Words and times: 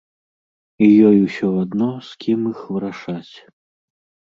І 0.85 0.87
ёй 1.11 1.17
усё 1.27 1.51
адно, 1.67 1.91
з 2.11 2.27
кім 2.27 2.39
іх 2.57 2.67
вырашаць. 2.75 3.33